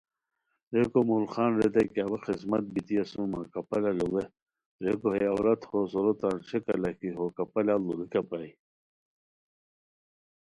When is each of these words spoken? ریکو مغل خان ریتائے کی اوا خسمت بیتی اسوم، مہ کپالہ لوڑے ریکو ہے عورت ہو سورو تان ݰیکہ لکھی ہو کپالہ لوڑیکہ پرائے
ریکو 0.75 0.99
مغل 1.07 1.25
خان 1.33 1.51
ریتائے 1.59 1.85
کی 1.91 1.99
اوا 2.05 2.17
خسمت 2.25 2.63
بیتی 2.73 2.95
اسوم، 3.01 3.25
مہ 3.31 3.39
کپالہ 3.53 3.91
لوڑے 3.97 4.23
ریکو 4.83 5.09
ہے 5.15 5.23
عورت 5.33 5.61
ہو 5.69 5.77
سورو 5.91 6.13
تان 6.19 6.35
ݰیکہ 6.47 6.75
لکھی 6.83 7.09
ہو 7.17 7.25
کپالہ 7.37 7.75
لوڑیکہ 7.83 8.21
پرائے 8.29 8.51